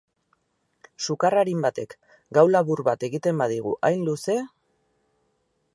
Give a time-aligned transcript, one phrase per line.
[1.07, 1.93] Sukar arin batek
[2.39, 4.41] gau labur bat egiten badigu hain luze...